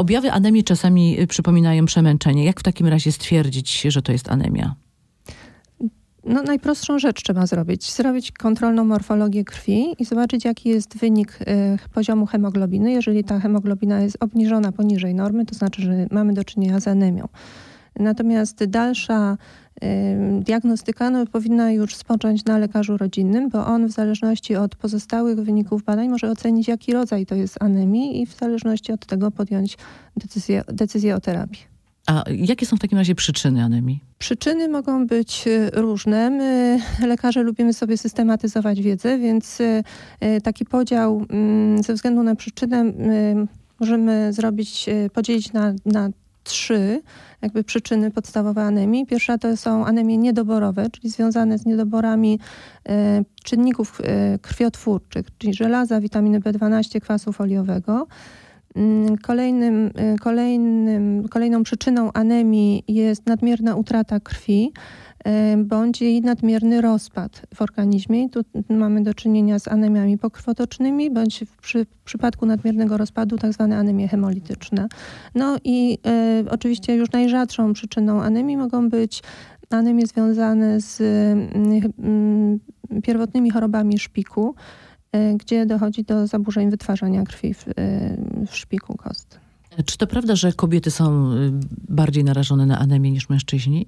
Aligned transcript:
Objawy 0.00 0.32
anemii 0.32 0.64
czasami 0.64 1.26
przypominają 1.28 1.84
przemęczenie. 1.84 2.44
Jak 2.44 2.60
w 2.60 2.62
takim 2.62 2.86
razie 2.86 3.12
stwierdzić, 3.12 3.82
że 3.82 4.02
to 4.02 4.12
jest 4.12 4.28
anemia? 4.28 4.74
No, 6.24 6.42
najprostszą 6.42 6.98
rzecz 6.98 7.22
trzeba 7.22 7.46
zrobić. 7.46 7.92
Zrobić 7.92 8.32
kontrolną 8.32 8.84
morfologię 8.84 9.44
krwi 9.44 9.94
i 9.98 10.04
zobaczyć, 10.04 10.44
jaki 10.44 10.68
jest 10.68 10.98
wynik 10.98 11.38
y, 11.40 11.46
poziomu 11.94 12.26
hemoglobiny. 12.26 12.92
Jeżeli 12.92 13.24
ta 13.24 13.40
hemoglobina 13.40 14.00
jest 14.00 14.16
obniżona 14.20 14.72
poniżej 14.72 15.14
normy, 15.14 15.46
to 15.46 15.54
znaczy, 15.54 15.82
że 15.82 16.06
mamy 16.10 16.34
do 16.34 16.44
czynienia 16.44 16.80
z 16.80 16.88
anemią. 16.88 17.28
Natomiast 17.96 18.64
dalsza 18.64 19.32
y, 19.32 19.69
diagnostyka 20.40 21.10
no, 21.10 21.26
powinna 21.26 21.72
już 21.72 21.96
spocząć 21.96 22.44
na 22.44 22.58
lekarzu 22.58 22.96
rodzinnym, 22.96 23.48
bo 23.48 23.66
on 23.66 23.86
w 23.86 23.90
zależności 23.90 24.56
od 24.56 24.76
pozostałych 24.76 25.40
wyników 25.40 25.82
badań 25.82 26.08
może 26.08 26.30
ocenić, 26.30 26.68
jaki 26.68 26.92
rodzaj 26.92 27.26
to 27.26 27.34
jest 27.34 27.62
anemii 27.62 28.22
i 28.22 28.26
w 28.26 28.34
zależności 28.34 28.92
od 28.92 29.06
tego 29.06 29.30
podjąć 29.30 29.78
decyzję, 30.16 30.64
decyzję 30.68 31.16
o 31.16 31.20
terapii. 31.20 31.70
A 32.06 32.24
jakie 32.30 32.66
są 32.66 32.76
w 32.76 32.80
takim 32.80 32.98
razie 32.98 33.14
przyczyny 33.14 33.64
anemii? 33.64 34.00
Przyczyny 34.18 34.68
mogą 34.68 35.06
być 35.06 35.44
y, 35.46 35.70
różne. 35.72 36.30
My, 36.30 36.80
lekarze, 37.06 37.42
lubimy 37.42 37.72
sobie 37.72 37.98
systematyzować 37.98 38.82
wiedzę, 38.82 39.18
więc 39.18 39.60
y, 39.60 39.84
y, 40.24 40.40
taki 40.40 40.64
podział 40.64 41.26
mm, 41.30 41.82
ze 41.82 41.94
względu 41.94 42.22
na 42.22 42.34
przyczynę 42.34 42.84
możemy 43.80 44.32
zrobić, 44.32 44.86
podzielić 45.12 45.52
na, 45.52 45.74
na 45.86 46.10
trzy 46.50 47.02
jakby 47.42 47.64
przyczyny 47.64 48.10
podstawowe 48.10 48.62
anemii. 48.62 49.06
Pierwsza 49.06 49.38
to 49.38 49.56
są 49.56 49.86
anemie 49.86 50.16
niedoborowe, 50.16 50.90
czyli 50.90 51.10
związane 51.10 51.58
z 51.58 51.66
niedoborami 51.66 52.38
czynników 53.44 54.00
krwiotwórczych, 54.42 55.26
czyli 55.38 55.54
żelaza, 55.54 56.00
witaminy 56.00 56.40
B12, 56.40 57.00
kwasu 57.00 57.32
foliowego. 57.32 58.06
Mm, 58.74 59.18
kolejnym, 59.18 59.86
y, 59.86 60.16
kolejnym, 60.20 61.28
kolejną 61.28 61.62
przyczyną 61.62 62.12
anemii 62.12 62.84
jest 62.88 63.26
nadmierna 63.26 63.76
utrata 63.76 64.20
krwi 64.20 64.72
y, 65.54 65.64
bądź 65.64 66.00
jej 66.00 66.20
nadmierny 66.20 66.80
rozpad 66.80 67.42
w 67.54 67.62
organizmie. 67.62 68.24
I 68.24 68.30
tu 68.30 68.40
mamy 68.68 69.02
do 69.02 69.14
czynienia 69.14 69.58
z 69.58 69.68
anemiami 69.68 70.18
pokrwotocznymi, 70.18 71.10
bądź 71.10 71.44
w, 71.46 71.56
przy, 71.56 71.84
w 71.84 72.04
przypadku 72.04 72.46
nadmiernego 72.46 72.96
rozpadu 72.96 73.38
tak 73.38 73.52
zwane 73.52 73.76
anemie 73.76 74.08
hemolityczne. 74.08 74.88
No 75.34 75.56
i 75.64 75.98
y, 76.46 76.50
oczywiście 76.50 76.96
już 76.96 77.12
najrzadszą 77.12 77.72
przyczyną 77.72 78.22
anemii 78.22 78.56
mogą 78.56 78.88
być 78.88 79.22
anemie 79.70 80.06
związane 80.06 80.80
z 80.80 81.00
y, 81.00 83.00
pierwotnymi 83.02 83.50
chorobami 83.50 83.98
szpiku, 83.98 84.54
gdzie 85.36 85.66
dochodzi 85.66 86.04
do 86.04 86.26
zaburzeń 86.26 86.70
wytwarzania 86.70 87.22
krwi 87.22 87.54
w, 87.54 87.68
y, 87.68 87.72
w 88.50 88.56
szpiku 88.56 88.96
kost. 88.96 89.40
Czy 89.84 89.98
to 89.98 90.06
prawda, 90.06 90.36
że 90.36 90.52
kobiety 90.52 90.90
są 90.90 91.32
y, 91.32 91.50
bardziej 91.88 92.24
narażone 92.24 92.66
na 92.66 92.78
anemię 92.78 93.10
niż 93.10 93.28
mężczyźni? 93.28 93.86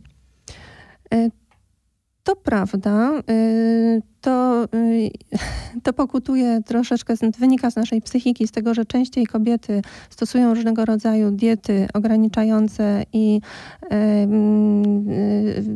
To 2.25 2.37
prawda. 2.37 3.23
Y, 3.31 4.03
to, 4.20 4.65
y, 4.75 5.11
to 5.84 5.92
pokutuje 5.92 6.62
troszeczkę, 6.67 7.15
wynika 7.39 7.70
z 7.70 7.77
naszej 7.77 8.03
psychiki, 8.03 8.47
z 8.47 8.51
tego, 8.51 8.75
że 8.75 8.84
częściej 8.84 9.27
kobiety 9.27 9.83
stosują 10.11 10.55
różnego 10.55 10.84
rodzaju 10.84 11.31
diety 11.31 11.89
ograniczające 11.95 13.05
i 13.12 13.41
y, 13.84 13.89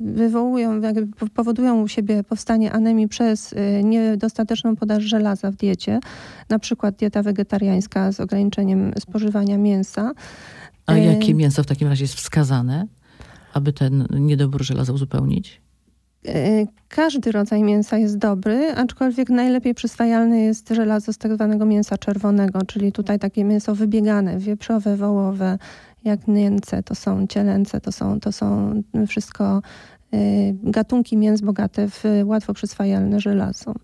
wywołują, 0.00 0.80
powodują 1.34 1.82
u 1.82 1.88
siebie 1.88 2.24
powstanie 2.24 2.72
anemii 2.72 3.08
przez 3.08 3.54
niedostateczną 3.84 4.76
podaż 4.76 5.04
żelaza 5.04 5.50
w 5.50 5.56
diecie, 5.56 6.00
na 6.48 6.58
przykład 6.58 6.96
dieta 6.96 7.22
wegetariańska 7.22 8.12
z 8.12 8.20
ograniczeniem 8.20 8.92
spożywania 8.98 9.58
mięsa. 9.58 10.12
A 10.86 10.98
jakie 10.98 11.34
mięso 11.34 11.62
w 11.62 11.66
takim 11.66 11.88
razie 11.88 12.04
jest 12.04 12.14
wskazane, 12.14 12.86
aby 13.52 13.72
ten 13.72 14.06
niedobór 14.10 14.64
żelaza 14.64 14.92
uzupełnić? 14.92 15.65
E, 16.28 16.66
każdy 16.88 17.32
rodzaj 17.32 17.62
mięsa 17.62 17.98
jest 17.98 18.18
dobry, 18.18 18.72
aczkolwiek 18.76 19.30
najlepiej 19.30 19.74
przyswajalne 19.74 20.40
jest 20.40 20.68
żelazo 20.68 21.12
z 21.12 21.18
tak 21.18 21.34
zwanego 21.34 21.66
mięsa 21.66 21.98
czerwonego, 21.98 22.62
czyli 22.66 22.92
tutaj 22.92 23.18
takie 23.18 23.44
mięso 23.44 23.74
wybiegane, 23.74 24.38
wieprzowe, 24.38 24.96
wołowe, 24.96 25.58
jak 26.04 26.28
nęce, 26.28 26.82
to 26.82 26.94
są 26.94 27.26
cielęce, 27.26 27.80
to 27.80 27.92
są, 27.92 28.20
to 28.20 28.32
są 28.32 28.72
wszystko 29.08 29.44
e, 30.12 30.18
gatunki 30.52 31.16
mięs 31.16 31.40
bogate 31.40 31.88
w 31.88 32.04
łatwo 32.24 32.54
przyswajalne 32.54 33.20
żelazo. 33.20 33.74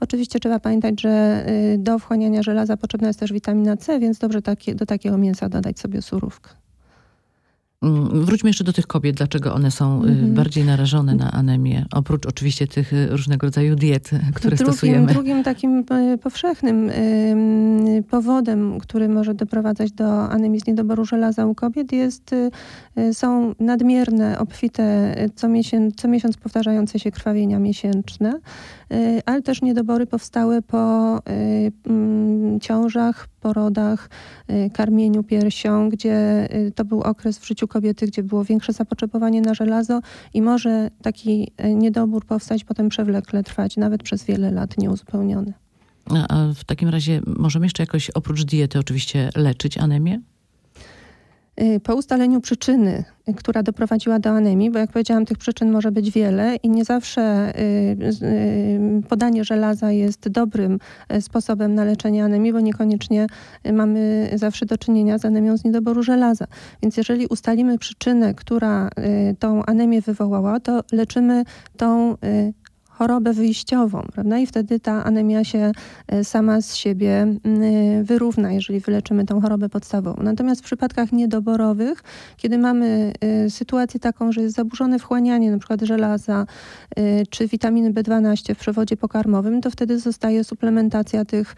Oczywiście 0.00 0.40
trzeba 0.40 0.60
pamiętać, 0.60 1.00
że 1.00 1.10
e, 1.46 1.78
do 1.78 1.98
wchłaniania 1.98 2.42
żelaza 2.42 2.76
potrzebna 2.76 3.08
jest 3.08 3.20
też 3.20 3.32
witamina 3.32 3.76
C, 3.76 4.00
więc 4.00 4.18
dobrze 4.18 4.42
takie, 4.42 4.74
do 4.74 4.86
takiego 4.86 5.18
mięsa 5.18 5.48
dodać 5.48 5.78
sobie 5.78 6.02
surówkę. 6.02 6.65
Mm, 7.86 8.24
wróćmy 8.24 8.50
jeszcze 8.50 8.64
do 8.64 8.72
tych 8.72 8.86
kobiet, 8.86 9.16
dlaczego 9.16 9.54
one 9.54 9.70
są 9.70 10.02
mm-hmm. 10.02 10.32
bardziej 10.32 10.64
narażone 10.64 11.14
na 11.14 11.32
anemię, 11.32 11.86
oprócz 11.92 12.26
oczywiście 12.26 12.66
tych 12.66 12.92
y, 12.92 13.08
różnego 13.10 13.46
rodzaju 13.46 13.74
diet, 13.74 14.10
które 14.34 14.56
drugim, 14.56 14.74
stosujemy. 14.74 15.06
Drugim 15.06 15.44
takim 15.44 15.84
powszechnym 16.22 16.90
powodem, 18.10 18.78
który 18.78 19.08
może 19.08 19.34
doprowadzać 19.34 19.92
do 19.92 20.28
anemii 20.28 20.60
z 20.60 20.66
niedoboru 20.66 21.04
żelaza 21.04 21.46
u 21.46 21.54
kobiet 21.54 21.92
jest, 21.92 22.34
są 23.12 23.54
nadmierne, 23.60 24.38
obfite, 24.38 25.14
co 25.34 25.48
miesiąc, 25.48 25.94
co 25.94 26.08
miesiąc 26.08 26.36
powtarzające 26.36 26.98
się 26.98 27.10
krwawienia 27.10 27.58
miesięczne, 27.58 28.40
ale 29.26 29.42
też 29.42 29.62
niedobory 29.62 30.06
powstałe 30.06 30.62
po 30.62 31.18
ciążach, 32.60 33.28
porodach, 33.46 34.10
karmieniu 34.72 35.22
piersią, 35.22 35.88
gdzie 35.88 36.48
to 36.74 36.84
był 36.84 37.00
okres 37.00 37.38
w 37.38 37.46
życiu 37.46 37.68
kobiety, 37.68 38.06
gdzie 38.06 38.22
było 38.22 38.44
większe 38.44 38.72
zapotrzebowanie 38.72 39.40
na 39.40 39.54
żelazo 39.54 40.00
i 40.34 40.42
może 40.42 40.90
taki 41.02 41.52
e, 41.56 41.74
niedobór 41.74 42.26
powstać, 42.26 42.64
potem 42.64 42.88
przewlekle 42.88 43.42
trwać, 43.42 43.76
nawet 43.76 44.02
przez 44.02 44.24
wiele 44.24 44.50
lat 44.50 44.78
nieuzupełniony. 44.78 45.52
A 46.28 46.52
w 46.54 46.64
takim 46.64 46.88
razie 46.88 47.20
możemy 47.26 47.66
jeszcze 47.66 47.82
jakoś 47.82 48.10
oprócz 48.10 48.44
diety 48.44 48.78
oczywiście 48.78 49.30
leczyć 49.36 49.78
anemię? 49.78 50.20
Y, 51.60 51.80
po 51.80 51.94
ustaleniu 51.94 52.40
przyczyny, 52.40 53.04
y, 53.28 53.34
która 53.34 53.62
doprowadziła 53.62 54.18
do 54.18 54.30
anemii, 54.30 54.70
bo 54.70 54.78
jak 54.78 54.92
powiedziałam, 54.92 55.24
tych 55.24 55.38
przyczyn 55.38 55.70
może 55.70 55.92
być 55.92 56.10
wiele 56.10 56.56
i 56.56 56.70
nie 56.70 56.84
zawsze 56.84 57.52
y, 57.60 59.02
podanie 59.08 59.44
żelaza 59.44 59.92
jest 59.92 60.28
dobrym 60.28 60.78
sposobem 61.20 61.74
na 61.74 61.84
leczenie 61.84 62.24
anemii, 62.24 62.52
bo 62.52 62.60
niekoniecznie 62.60 63.26
mamy 63.72 64.30
zawsze 64.34 64.66
do 64.66 64.78
czynienia 64.78 65.18
z 65.18 65.24
anemią 65.24 65.56
z 65.56 65.64
niedoboru 65.64 66.02
żelaza. 66.02 66.46
Więc 66.82 66.96
jeżeli 66.96 67.26
ustalimy 67.26 67.78
przyczynę, 67.78 68.34
która 68.34 68.90
tą 69.38 69.64
anemię 69.64 70.00
wywołała, 70.00 70.60
to 70.60 70.80
leczymy 70.92 71.44
tą 71.76 72.16
chorobę 72.98 73.32
wyjściową, 73.32 74.02
prawda? 74.12 74.38
I 74.38 74.46
wtedy 74.46 74.80
ta 74.80 75.04
anemia 75.04 75.44
się 75.44 75.72
e, 76.08 76.24
sama 76.24 76.60
z 76.60 76.74
siebie 76.74 77.26
wyrówna, 78.02 78.52
jeżeli 78.52 78.80
wyleczymy 78.80 79.24
tą 79.24 79.40
chorobę 79.40 79.68
podstawową. 79.68 80.22
Natomiast 80.22 80.60
w 80.60 80.64
przypadkach 80.64 81.12
niedoborowych, 81.12 82.02
kiedy 82.36 82.58
mamy 82.58 83.12
e, 83.20 83.50
sytuację 83.50 84.00
taką, 84.00 84.32
że 84.32 84.42
jest 84.42 84.56
zaburzone 84.56 84.98
wchłanianie 84.98 85.58
przykład 85.58 85.82
żelaza 85.82 86.46
e, 86.96 87.26
czy 87.26 87.48
witaminy 87.48 87.92
B12 87.92 88.54
w 88.54 88.58
przewodzie 88.58 88.96
pokarmowym, 88.96 89.60
to 89.60 89.70
wtedy 89.70 89.98
zostaje 89.98 90.44
suplementacja 90.44 91.24
tych 91.24 91.56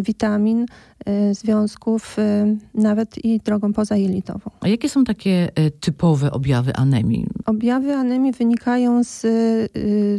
witamin, 0.00 0.66
związków, 1.32 2.16
nawet 2.74 3.24
i 3.24 3.38
drogą 3.38 3.72
pozajelitową. 3.72 4.50
A 4.60 4.68
jakie 4.68 4.88
są 4.88 5.04
takie 5.04 5.48
typowe 5.80 6.30
objawy 6.30 6.74
anemii? 6.74 7.26
Objawy 7.46 7.94
anemii 7.94 8.32
wynikają 8.32 9.04
z 9.04 9.26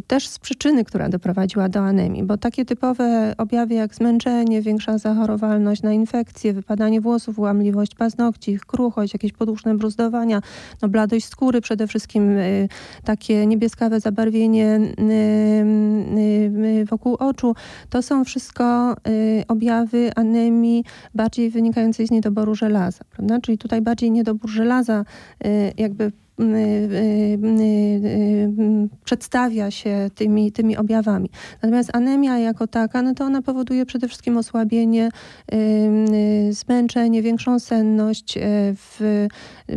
też 0.07 0.27
z 0.27 0.39
przyczyny, 0.39 0.83
która 0.83 1.09
doprowadziła 1.09 1.69
do 1.69 1.79
anemii, 1.79 2.23
bo 2.23 2.37
takie 2.37 2.65
typowe 2.65 3.33
objawy 3.37 3.73
jak 3.73 3.95
zmęczenie, 3.95 4.61
większa 4.61 4.97
zachorowalność 4.97 5.81
na 5.81 5.93
infekcje, 5.93 6.53
wypadanie 6.53 7.01
włosów, 7.01 7.39
łamliwość 7.39 7.95
paznokci, 7.95 8.59
kruchość, 8.67 9.13
jakieś 9.13 9.33
podłużne 9.33 9.75
bruzdowania, 9.75 10.41
no 10.81 10.89
bladość 10.89 11.25
skóry 11.25 11.61
przede 11.61 11.87
wszystkim, 11.87 12.37
y, 12.37 12.67
takie 13.03 13.47
niebieskawe 13.47 13.99
zabarwienie 13.99 14.79
y, 16.81 16.85
wokół 16.85 17.15
oczu, 17.15 17.55
to 17.89 18.01
są 18.01 18.23
wszystko 18.23 18.95
objawy 19.47 20.11
anemii 20.15 20.83
bardziej 21.15 21.49
wynikającej 21.49 22.07
z 22.07 22.11
niedoboru 22.11 22.55
żelaza, 22.55 23.03
prawda? 23.09 23.39
Czyli 23.41 23.57
tutaj 23.57 23.81
bardziej 23.81 24.11
niedobór 24.11 24.49
żelaza 24.49 25.05
jakby 25.77 26.11
przedstawia 29.03 29.71
się 29.71 30.09
tymi, 30.15 30.51
tymi 30.51 30.77
objawami. 30.77 31.29
Natomiast 31.61 31.89
anemia 31.93 32.37
jako 32.37 32.67
taka, 32.67 33.01
no 33.01 33.13
to 33.13 33.25
ona 33.25 33.41
powoduje 33.41 33.85
przede 33.85 34.07
wszystkim 34.07 34.37
osłabienie, 34.37 35.09
zmęczenie, 36.49 37.21
większą 37.21 37.59
senność, 37.59 38.39
w, 38.75 39.27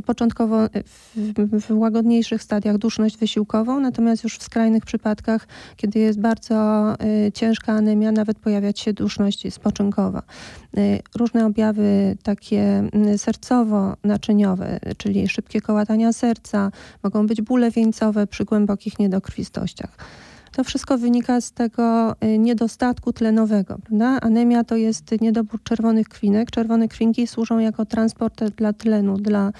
początkowo 0.06 0.58
w, 0.86 1.12
w 1.60 1.78
łagodniejszych 1.78 2.42
stadiach 2.42 2.78
duszność 2.78 3.18
wysiłkową, 3.18 3.80
natomiast 3.80 4.24
już 4.24 4.38
w 4.38 4.42
skrajnych 4.42 4.84
przypadkach, 4.84 5.46
kiedy 5.76 5.98
jest 5.98 6.20
bardzo 6.20 6.94
ciężka 7.34 7.72
anemia, 7.72 8.12
nawet 8.12 8.38
pojawiać 8.38 8.80
się 8.80 8.92
duszność 8.92 9.54
spoczynkowa. 9.54 10.22
Różne 11.16 11.46
objawy 11.46 12.16
takie 12.22 12.88
sercowo-naczyniowe, 13.16 14.78
czyli 14.96 15.28
szybkie 15.28 15.60
kołatania 15.60 16.12
serca, 16.12 16.51
mogą 17.02 17.26
być 17.26 17.42
bóle 17.42 17.70
wieńcowe 17.70 18.26
przy 18.26 18.44
głębokich 18.44 18.98
niedokrwistościach. 18.98 19.96
To 20.52 20.64
wszystko 20.64 20.98
wynika 20.98 21.40
z 21.40 21.52
tego 21.52 22.14
y, 22.24 22.38
niedostatku 22.38 23.12
tlenowego. 23.12 23.78
Prawda? 23.78 24.18
Anemia 24.20 24.64
to 24.64 24.76
jest 24.76 25.20
niedobór 25.20 25.62
czerwonych 25.62 26.08
krwinek. 26.08 26.50
Czerwone 26.50 26.88
krwinki 26.88 27.26
służą 27.26 27.58
jako 27.58 27.86
transporter 27.86 28.50
dla 28.50 28.72
tlenu, 28.72 29.16
dla 29.18 29.52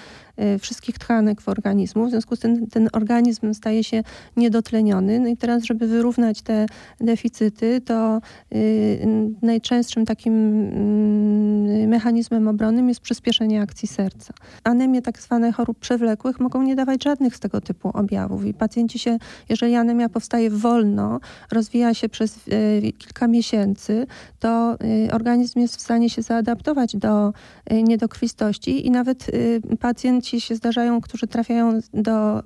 y, 0.55 0.59
wszystkich 0.59 0.97
tkanek 0.97 1.41
w 1.41 1.49
organizmu. 1.49 2.07
W 2.07 2.09
związku 2.09 2.35
z 2.35 2.39
tym 2.39 2.67
ten 2.67 2.89
organizm 2.93 3.53
staje 3.53 3.83
się 3.83 4.03
niedotleniony. 4.37 5.19
No 5.19 5.27
i 5.27 5.37
teraz, 5.37 5.63
żeby 5.63 5.87
wyrównać 5.87 6.41
te 6.41 6.65
deficyty, 7.01 7.81
to 7.81 8.21
y, 8.55 9.07
najczęstszym 9.41 10.05
takim 10.05 10.33
mm, 10.33 11.52
mechanizmem 11.87 12.47
obronnym 12.47 12.89
jest 12.89 13.01
przyspieszenie 13.01 13.61
akcji 13.61 13.87
serca. 13.87 14.33
Anemie 14.63 15.01
tak 15.01 15.21
zwane 15.21 15.51
chorób 15.51 15.79
przewlekłych 15.79 16.39
mogą 16.39 16.63
nie 16.63 16.75
dawać 16.75 17.03
żadnych 17.03 17.35
z 17.35 17.39
tego 17.39 17.61
typu 17.61 17.89
objawów 17.93 18.45
i 18.45 18.53
pacjenci 18.53 18.99
się, 18.99 19.17
jeżeli 19.49 19.75
anemia 19.75 20.09
powstaje 20.09 20.49
wolno, 20.49 21.19
rozwija 21.51 21.93
się 21.93 22.09
przez 22.09 22.37
e, 22.37 22.91
kilka 22.91 23.27
miesięcy, 23.27 24.07
to 24.39 24.77
e, 25.07 25.13
organizm 25.13 25.59
jest 25.59 25.75
w 25.75 25.81
stanie 25.81 26.09
się 26.09 26.21
zaadaptować 26.21 26.95
do 26.95 27.33
e, 27.65 27.83
niedokrwistości 27.83 28.87
i 28.87 28.91
nawet 28.91 29.31
pacjenci 29.79 30.41
się 30.41 30.55
zdarzają, 30.55 31.01
którzy 31.01 31.27
trafiają 31.27 31.79
do 31.93 32.41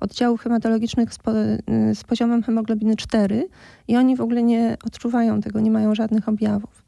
oddziałów 0.00 0.40
hematologicznych 0.40 1.14
z, 1.14 1.18
z 1.98 2.04
poziomem 2.04 2.42
hemoglobiny 2.42 2.96
4 2.96 3.48
i 3.88 3.96
oni 3.96 4.16
w 4.16 4.20
ogóle 4.20 4.42
nie 4.42 4.76
odczuwają 4.84 5.40
tego, 5.40 5.60
nie 5.60 5.70
mają 5.70 5.94
żadnych 5.94 6.28
objawów. 6.28 6.85